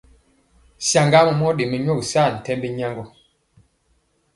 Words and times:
Saŋgamɔ 0.89 1.43
aa 1.47 1.55
ɗe 1.57 1.63
mɛnyɔgi 1.71 2.03
saa 2.11 2.27
tembi 2.43 2.67
nyagŋgɔ. 2.77 3.05